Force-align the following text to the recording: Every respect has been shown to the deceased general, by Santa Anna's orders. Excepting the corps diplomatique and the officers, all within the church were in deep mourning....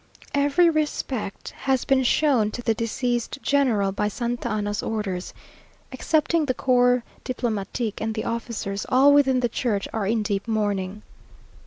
Every 0.33 0.67
respect 0.67 1.51
has 1.51 1.85
been 1.85 2.01
shown 2.03 2.49
to 2.53 2.63
the 2.63 2.73
deceased 2.73 3.37
general, 3.43 3.91
by 3.91 4.07
Santa 4.07 4.49
Anna's 4.49 4.81
orders. 4.81 5.31
Excepting 5.91 6.45
the 6.45 6.55
corps 6.55 7.03
diplomatique 7.23 8.01
and 8.01 8.15
the 8.15 8.25
officers, 8.25 8.83
all 8.89 9.13
within 9.13 9.41
the 9.41 9.47
church 9.47 9.87
were 9.93 10.07
in 10.07 10.23
deep 10.23 10.47
mourning.... 10.47 11.03